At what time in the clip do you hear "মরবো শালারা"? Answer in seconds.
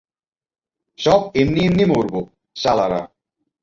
1.91-3.01